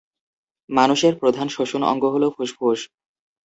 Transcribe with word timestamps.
মানুষের 0.69 1.13
প্রধান 1.15 1.47
শ্বসন 1.47 1.81
অঙ্গ 1.83 2.03
হলো 2.05 2.27
ফুসফুস। 2.35 2.79